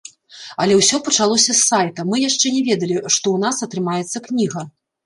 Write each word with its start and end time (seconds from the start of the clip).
Але 0.63 0.77
ўсё 0.79 0.97
пачалося 1.09 1.51
з 1.57 1.59
сайта, 1.67 2.07
мы 2.09 2.15
яшчэ 2.29 2.55
не 2.59 2.65
ведалі, 2.71 2.95
што 3.15 3.25
ў 3.39 3.47
нас 3.47 3.55
атрымаецца 3.71 4.17
кніга. 4.31 4.71